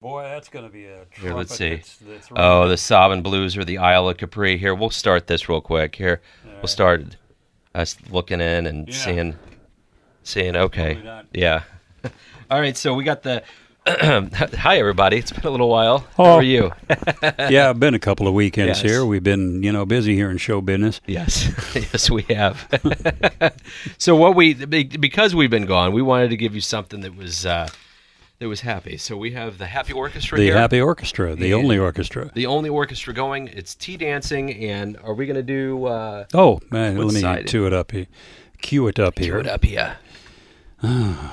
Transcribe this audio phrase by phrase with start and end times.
[0.00, 1.76] Boy, that's going to be a Here, let's see.
[1.76, 4.56] That's, that's Oh, the Sobbin Blues or the Isle of Capri.
[4.56, 5.94] Here, we'll start this real quick.
[5.94, 6.22] Here,
[6.56, 7.04] we'll start
[7.74, 8.94] us looking in and Yeah.
[8.94, 9.36] seeing,
[10.22, 10.56] seeing.
[10.56, 11.64] Okay, yeah.
[12.50, 13.42] All right, so we got the.
[13.86, 15.18] Hi, everybody.
[15.18, 15.98] It's been a little while.
[16.16, 16.30] How Oh.
[16.36, 16.70] are you?
[17.50, 18.90] yeah, I've been a couple of weekends Yes.
[18.90, 19.04] here.
[19.04, 21.02] We've been, you know, busy here in show business.
[21.06, 22.66] Yes, yes, we have.
[23.98, 27.44] so what we because we've been gone, we wanted to give you something that was
[27.44, 27.68] uh,
[28.40, 28.96] that was happy.
[28.96, 30.56] So we have the Happy Orchestra The here.
[30.56, 32.30] Happy Orchestra, the only orchestra.
[32.34, 33.48] the only orchestra going.
[33.48, 37.66] It's tea dancing, and are we going to do uh, Oh, man, let me cue
[37.66, 38.06] it up here.
[38.62, 39.32] Cue it up here.
[39.34, 39.96] cue it up here?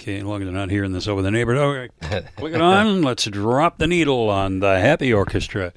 [0.00, 1.90] Okay, as long as they're not hearing this over the neighborhood.
[2.04, 3.02] Okay, click it on.
[3.02, 5.72] Let's drop the needle on the Happy Orchestra.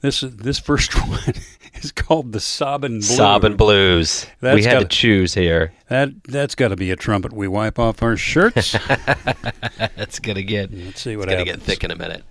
[0.00, 1.32] This this first one
[1.82, 3.16] is called the Sobbin Blues.
[3.16, 4.26] Sobbin Blues.
[4.40, 5.72] That's we had to gotta- choose here.
[5.88, 8.72] That that's got to be a trumpet we wipe off our shirts.
[9.96, 11.66] That's gonna get Let's see what it's gonna happens.
[11.66, 12.24] get thick in a minute.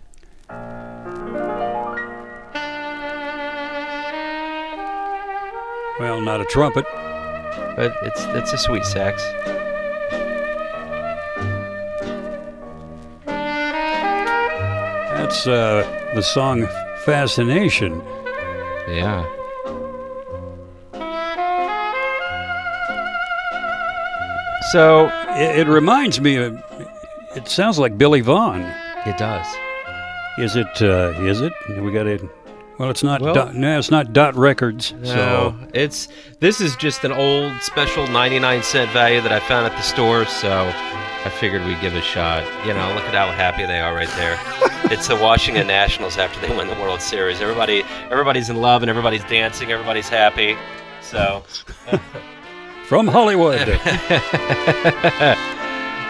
[5.99, 6.85] Well, not a trumpet.
[7.75, 9.23] But it's it's a sweet sax.
[15.17, 16.67] That's uh, the song
[17.03, 18.01] Fascination.
[18.87, 19.25] Yeah.
[24.71, 26.61] So It, it reminds me of.
[27.35, 28.61] It sounds like Billy Vaughn.
[29.05, 29.45] it does.
[30.37, 30.81] Is it?
[30.81, 31.53] Uh, is it?
[31.79, 32.23] We got it.
[32.77, 33.21] Well, it's not.
[33.21, 34.93] Well- dot, no, it's not Dot Records.
[35.03, 36.07] So So it's
[36.39, 40.25] this is just an old special 99 cent value that I found at the store.
[40.25, 40.49] So
[41.27, 42.41] I figured we'd give it a shot.
[42.65, 44.39] You know, look at how happy they are right there.
[44.89, 47.41] it's the Washington Nationals after they win the World Series.
[47.41, 49.69] Everybody, everybody's in love and everybody's dancing.
[49.69, 50.55] Everybody's happy.
[51.01, 51.43] So
[52.85, 53.67] from Hollywood.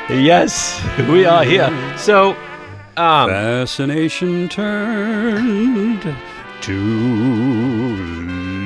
[0.08, 0.80] yes,
[1.10, 1.98] we are here.
[1.98, 2.38] So
[2.96, 6.16] um, Fascination turned
[6.62, 6.78] to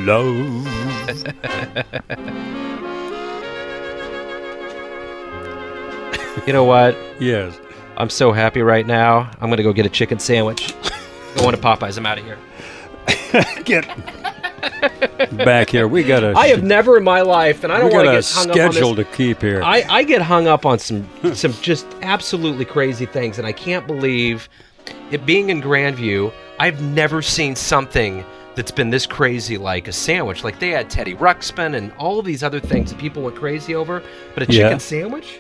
[0.05, 0.67] love.
[6.47, 6.95] you know what?
[7.19, 7.59] yes.
[7.97, 9.29] I'm so happy right now.
[9.41, 10.73] I'm gonna go get a chicken sandwich.
[11.35, 11.97] Going to Popeyes.
[11.97, 12.37] I'm out of here.
[13.63, 13.87] Get
[15.37, 15.87] back here.
[15.87, 16.33] We got a.
[16.35, 18.71] I have never in my life, and I don't want to get hung up on
[18.71, 19.07] schedule this.
[19.07, 19.61] to keep here.
[19.63, 23.87] I, I get hung up on some some just absolutely crazy things, and I can't
[23.87, 24.49] believe
[25.11, 26.33] it being in Grandview.
[26.59, 28.25] I've never seen something
[28.55, 30.43] that's been this crazy like a sandwich.
[30.43, 34.03] Like they had Teddy Ruxpin and all these other things that people went crazy over,
[34.33, 34.63] but a Yeah.
[34.63, 35.39] chicken sandwich?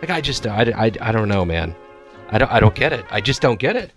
[0.00, 1.74] Like I just I, I, I don't know, man.
[2.30, 3.04] I don't I don't get it.
[3.10, 3.92] I just don't get it.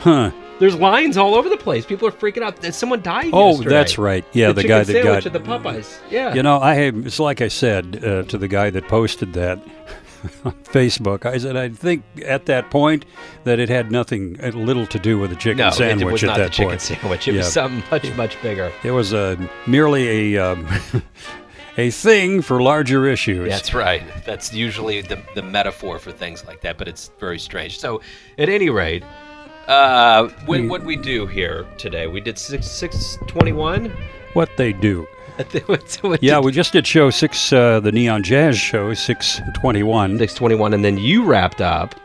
[0.00, 0.30] huh.
[0.60, 1.84] There's lines all over the place.
[1.84, 2.56] People are freaking out.
[2.62, 3.30] that Someone died.
[3.32, 3.70] Oh, yesterday.
[3.70, 4.24] that's right.
[4.32, 5.26] Yeah, the, the, guy that got.
[5.26, 5.98] at the Popeyes.
[6.10, 6.32] Yeah.
[6.32, 7.06] You know, I have.
[7.06, 9.58] It's like I said uh, to the guy that posted that
[10.44, 11.26] on Facebook.
[11.26, 13.04] I said I think at that point
[13.42, 16.26] that it had nothing, little to do with the chicken no, sandwich it was at
[16.28, 17.26] not that the chicken sandwich.
[17.26, 17.38] It Yeah.
[17.38, 18.70] was something much much bigger.
[18.84, 20.68] It was uh, merely a um,
[21.76, 23.48] a thing for larger issues.
[23.48, 24.02] That's right.
[24.24, 27.78] That's usually the, the metaphor for things like that, but it's very strange.
[27.78, 28.00] So,
[28.38, 29.02] at any rate,
[29.66, 32.06] uh, what what we do here today?
[32.06, 33.92] We did six six twenty one.
[34.34, 35.06] What they do.
[35.36, 40.16] Yeah, Yeah, we just did show six, uh, the Neon Jazz show, six twenty-one.
[40.18, 41.96] six twenty one, and then you wrapped up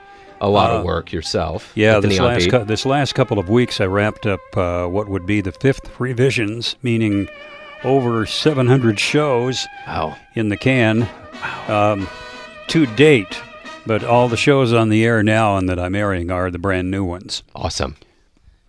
[0.41, 1.71] a lot Uh, of work yourself.
[1.75, 5.27] Yeah, this last cou- this last couple of weeks, I wrapped up uh, what would
[5.27, 7.29] be the fifth revisions, meaning
[7.83, 10.17] over seven hundred shows Wow.
[10.35, 11.07] in the can
[11.67, 12.07] um,
[12.67, 13.41] to date.
[13.85, 16.91] But all the shows on the air now and that I'm airing are the brand
[16.91, 17.41] new ones.
[17.55, 17.95] Awesome.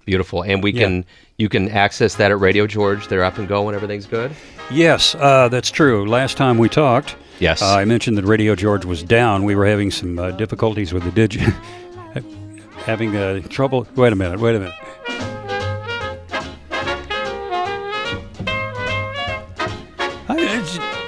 [0.06, 0.42] Beautiful.
[0.42, 0.82] And we Yeah.
[0.84, 1.04] can
[1.36, 3.08] you can access that at Radio George.
[3.08, 3.74] They're up and going.
[3.74, 4.30] Everything's good.
[4.70, 6.06] Yes, uh, that's true.
[6.08, 7.60] Last time we talked, Yes.
[7.62, 9.44] uh, I mentioned that Radio George was down.
[9.44, 11.40] We were having some uh, difficulties with the digi.
[12.84, 13.86] having uh, trouble.
[13.96, 14.38] Wait a minute.
[14.40, 14.74] Wait a minute.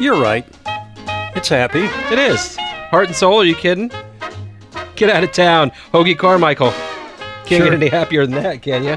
[0.02, 0.44] You're right.
[1.36, 1.84] It's happy.
[2.12, 2.56] it is.
[2.90, 3.40] Heart and soul.
[3.40, 3.88] Are you kidding?
[4.96, 6.72] Get out of town, Hoagy Carmichael.
[7.46, 7.64] Can't Sure.
[7.66, 8.96] get any happier than that, can you?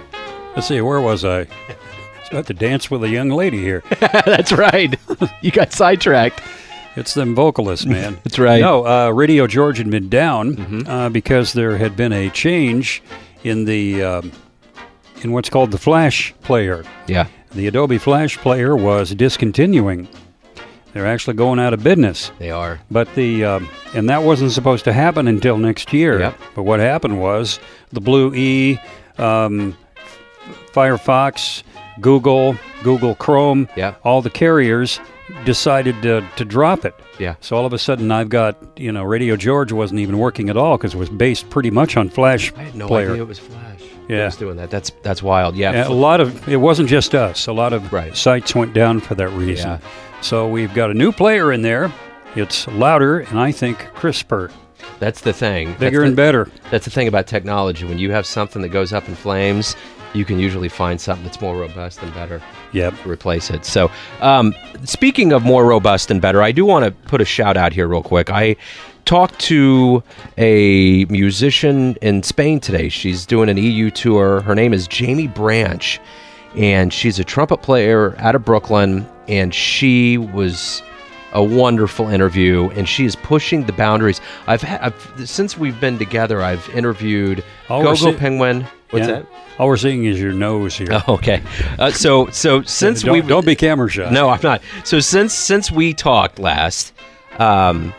[0.55, 0.81] Let's see.
[0.81, 1.41] Where was I?
[1.41, 1.45] I
[2.19, 3.83] was about to dance with a young lady here.
[3.99, 4.97] That's right.
[5.41, 6.41] you got sidetracked.
[6.95, 8.15] It's them vocalists, man.
[8.23, 8.61] That's right.
[8.61, 13.03] No, uh, Radio George had been down uh, because there had been a change
[13.43, 14.31] in the um,
[15.21, 16.83] in what's called the Flash player.
[17.05, 17.27] Yeah.
[17.51, 20.07] The Adobe Flash player was discontinuing.
[20.95, 22.31] They're actually going out of business.
[22.39, 22.79] They are.
[22.89, 26.19] But the um, and that wasn't supposed to happen until next year.
[26.21, 26.37] Yep.
[26.55, 27.59] But what happened was
[27.91, 28.79] the Blue E,
[29.17, 29.75] um,
[30.71, 31.63] Firefox,
[31.99, 33.95] Google, Google Chrome, Yeah.
[34.05, 34.99] all the carriers
[35.43, 36.95] decided to, to drop it.
[37.19, 37.35] Yeah.
[37.41, 40.57] So all of a sudden, I've got you know Radio George wasn't even working at
[40.57, 43.11] all because it was based pretty much on Flash I had no player.
[43.11, 43.81] idea it was Flash.
[44.07, 44.25] Yeah.
[44.25, 44.69] Was doing that.
[44.69, 45.55] That's that's wild.
[45.55, 45.71] Yeah.
[45.71, 47.47] Yeah, a lot of it wasn't just us.
[47.47, 48.15] A lot of Right.
[48.15, 49.71] sites went down for that reason.
[49.71, 49.79] Yeah.
[50.21, 51.91] So we've got a new player in there.
[52.35, 54.51] It's louder and I think crisper,
[54.99, 55.73] That's the thing.
[55.79, 56.51] bigger that's and the, better.
[56.69, 57.85] That's the thing about technology.
[57.85, 59.75] When you have something that goes up in flames,
[60.15, 62.41] you can usually find something that's more robust and better.
[62.71, 63.01] Yep.
[63.03, 63.65] to replace it.
[63.65, 63.89] So,
[64.21, 64.53] um,
[64.83, 67.87] speaking of more robust and better, I do want to put a shout out here
[67.87, 68.29] real quick.
[68.29, 68.57] I
[69.05, 70.03] talked to
[70.37, 72.89] a musician in Spain today.
[72.89, 74.41] She's doing an EU tour.
[74.41, 75.99] Her name is Jaimie Branch,
[76.55, 79.07] and she's a trumpet player out of Brooklyn.
[79.27, 80.83] And she was
[81.35, 84.19] a wonderful interview, and she is pushing the boundaries.
[84.47, 88.65] I've, ha- I've since we've been together, I've interviewed All Gogo see- Penguin.
[88.89, 89.19] What's Yeah.
[89.19, 89.25] that?
[89.59, 90.87] All we're seeing is your nose here.
[90.91, 91.41] Oh, okay.
[91.79, 94.09] Uh, so so since don't, we don't be camera shy.
[94.09, 94.61] no, I'm not.
[94.83, 96.93] So since since we talked last,
[97.39, 97.93] um,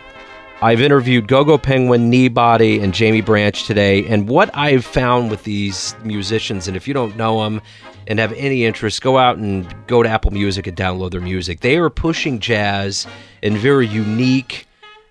[0.63, 4.07] I've interviewed Gogo Penguin, Kneebody, and Jaimie Branch today.
[4.07, 7.61] And what I've found with these musicians, and if you don't know them
[8.07, 11.61] and have any interest, go out and go to Apple Music and download their music.
[11.61, 13.07] They are pushing jazz
[13.43, 14.67] in very unique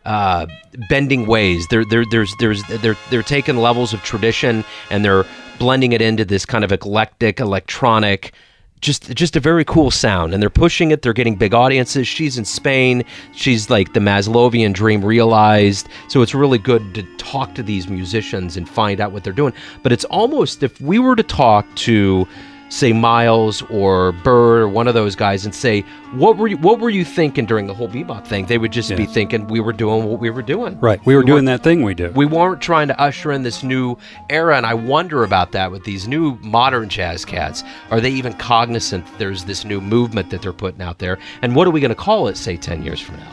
[0.06, 0.46] uh,
[0.90, 1.68] bending ways.
[1.68, 5.26] They're they're there's there's they're they're taking levels of tradition and they're
[5.58, 8.34] blending it into this kind of eclectic electronic.
[8.82, 11.02] Just, just a very cool sound, and they're pushing it.
[11.02, 12.08] They're getting big audiences.
[12.08, 13.04] She's in Spain.
[13.32, 15.88] She's like the Maslowian dream realized.
[16.08, 19.54] So it's really good to talk to these musicians and find out what they're doing.
[19.82, 22.28] But it's almost if we were to talk to
[22.70, 25.84] say Miles or Bird or one of those guys and say,
[26.14, 28.96] "What were you, what were you thinking during the whole bebop thing?" They would just
[28.96, 30.80] be thinking we were doing what we were doing.
[30.80, 31.00] Right.
[31.06, 32.12] We were We doing that thing we do.
[32.16, 33.98] We weren't trying to usher in this new
[34.30, 37.64] era, and I wonder about that with these new modern jazz cats.
[37.92, 41.18] Are they even cognizant that there's this new movement that they're putting out there?
[41.42, 43.32] And what are we going to call it, say, 10 years from now?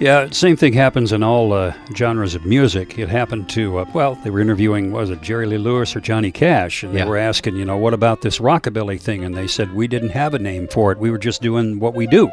[0.00, 2.98] Yeah, same thing happens in all uh, genres of music.
[2.98, 6.32] It happened to, uh, well, they were interviewing, was it Jerry Lee Lewis or Johnny
[6.32, 6.82] Cash?
[6.82, 7.04] And Yeah.
[7.04, 9.24] they were asking, you know, what about this rockabilly thing?
[9.24, 10.96] And they said, we didn't have a name for it.
[10.98, 12.30] We were just doing what we do.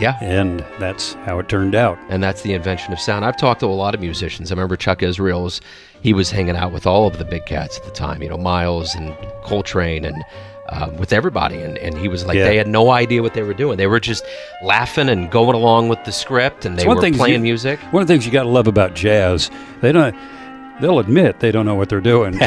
[0.00, 0.16] Yeah.
[0.22, 1.98] And that's how it turned out.
[2.08, 3.26] and that's the invention of sound.
[3.26, 4.50] I've talked to a lot of musicians.
[4.50, 5.60] I remember Chuck Israels.
[6.00, 8.22] He was hanging out with all of the big cats at the time.
[8.22, 9.14] You know, Miles and
[9.44, 10.24] Coltrane and
[10.68, 11.60] um, with everybody.
[11.60, 12.44] And, and he was like, Yeah.
[12.44, 13.76] they had no idea what they were doing.
[13.76, 14.24] They were just
[14.62, 17.78] laughing and going along with the script, and they one were playing you- music.
[17.92, 19.50] One of the things you got to love about jazz,
[19.80, 20.14] they don't,
[20.80, 22.34] they'll admit they don't know what they're doing.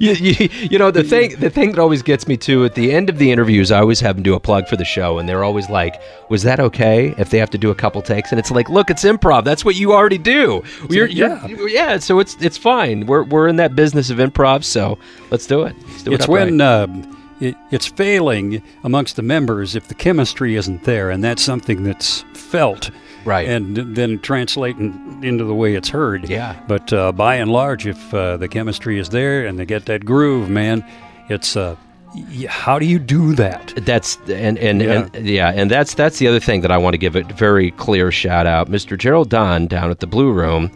[0.00, 2.92] you, you, you know the thing the thing that always gets me too at the
[2.92, 5.28] end of the interviews i always have them do a plug for the show and
[5.28, 8.38] they're always like was that okay if they have to do a couple takes and
[8.38, 11.46] it's like look it's improv that's what you already do you're, yeah.
[11.46, 14.98] you're, yeah so it's it's fine we're, we're in that business of improv so
[15.30, 16.46] let's do it let's do it it's upright.
[16.46, 21.42] when um, it, it's failing amongst the members if the chemistry isn't there, and that's
[21.42, 22.90] something that's felt.
[23.24, 23.48] Right.
[23.48, 26.28] And then translating into the way it's heard.
[26.28, 26.60] Yeah.
[26.68, 30.04] But uh, by and large, if uh, the chemistry is there and they get that
[30.04, 30.84] groove, man,
[31.28, 31.76] it's uh,
[32.48, 33.72] how do you do that?
[33.84, 35.08] That's and and Yeah.
[35.14, 37.70] and yeah, and that's that's the other thing that I want to give a very
[37.72, 38.96] clear shout out, Mr.
[38.98, 40.70] Gerald Dunn down at the Blue Room.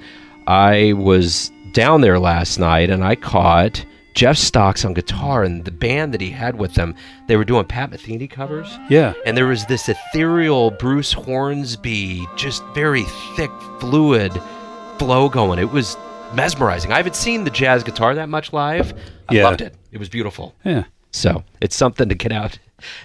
[0.46, 3.84] I was down there last night and I caught
[4.18, 6.92] Jeff Stocks on guitar and the band that he had with them.
[7.28, 8.66] They were doing Pat Metheny covers.
[8.90, 9.12] Yeah.
[9.24, 13.04] And there was this ethereal Bruce Hornsby, just very
[13.36, 14.32] thick, fluid
[14.98, 15.60] flow going.
[15.60, 15.96] It was
[16.34, 16.90] mesmerizing.
[16.90, 18.92] I haven't seen the jazz guitar that much live.
[19.28, 19.44] I Yeah.
[19.44, 19.76] loved it.
[19.92, 20.52] It was beautiful.
[20.64, 20.82] Yeah.
[21.12, 22.58] So it's something to get out,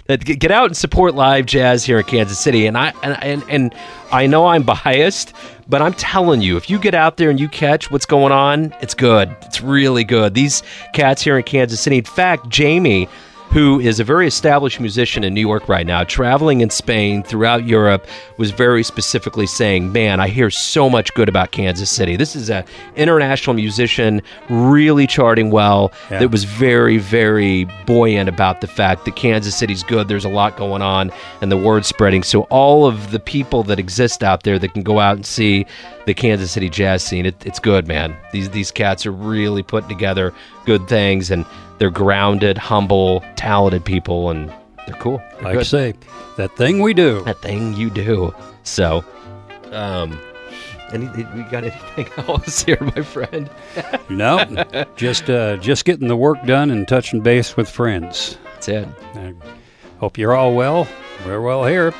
[0.06, 2.66] that get out and support live jazz here in Kansas City.
[2.66, 3.76] And I and and, and
[4.12, 5.34] I know I'm biased,
[5.68, 8.74] but I'm telling you, if you get out there and you catch what's going on,
[8.82, 9.36] it's good.
[9.42, 10.34] It's really good.
[10.34, 10.64] These
[10.94, 11.98] cats here in Kansas City.
[11.98, 13.08] In fact, Jamie.
[13.54, 17.68] Who is a very established musician in New York right now, traveling in Spain throughout
[17.68, 18.08] Europe,
[18.38, 22.16] was very specifically saying, "Man, I hear so much good about Kansas City.
[22.16, 22.64] This is an
[22.96, 25.92] international musician, really charting well.
[26.10, 26.18] Yeah.
[26.18, 30.08] That was very, very buoyant about the fact that Kansas City's good.
[30.08, 32.24] There's a lot going on, and the word's spreading.
[32.24, 35.68] So all of the people that exist out there that can go out and see
[36.06, 38.16] the Kansas City jazz scene, it, it's good, man.
[38.32, 40.34] These these cats are really putting together
[40.66, 41.46] good things, and
[41.78, 44.50] they're grounded, humble, talented people, and
[44.86, 45.18] they're cool.
[45.36, 45.94] They're Like I say,
[46.38, 47.24] that thing we do.
[47.24, 48.34] that thing you do.
[48.64, 49.04] So,
[49.72, 50.20] um.
[50.92, 53.50] Any, we got anything else here, my friend?
[54.10, 54.46] No,
[54.96, 58.38] just uh, just getting the work done and touching base with friends.
[58.54, 58.88] That's it.
[59.16, 59.34] I
[59.98, 60.88] hope you're all well.
[61.26, 61.96] We're well here,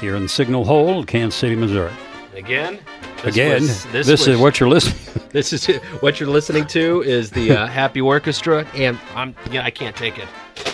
[0.00, 1.92] here in Signal Hole, Kansas City, Missouri.
[2.34, 2.80] Again,
[3.22, 5.28] this Again, was, this, this was, is what you're listening.
[5.30, 5.66] this is
[6.00, 10.18] what you're listening to is the uh, Happy Orchestra, and I'm yeah, I can't take
[10.18, 10.26] it.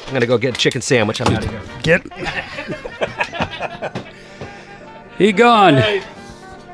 [0.06, 1.20] I'm gonna go get a chicken sandwich.
[1.20, 1.60] I'm out of here.
[1.82, 2.02] Get.
[5.18, 5.74] he gone.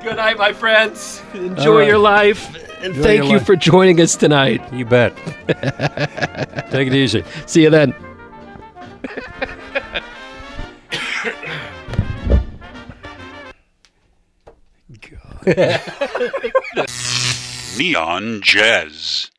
[0.05, 1.21] Good night, my friends.
[1.35, 1.89] Enjoy right.
[1.89, 3.47] your life, and Enjoy thank you life.
[3.47, 4.73] for joining us tonight.
[4.73, 5.17] You bet.
[6.71, 7.25] take it easy.
[7.47, 7.95] See you then.
[17.77, 19.31] Neon Jazz.